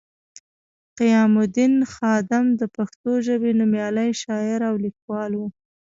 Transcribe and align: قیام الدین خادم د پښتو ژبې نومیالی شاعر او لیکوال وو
قیام 0.99 1.33
الدین 1.41 1.73
خادم 1.93 2.45
د 2.59 2.61
پښتو 2.75 3.11
ژبې 3.27 3.51
نومیالی 3.59 4.09
شاعر 4.21 4.59
او 4.69 4.75
لیکوال 4.85 5.31
وو 5.35 5.47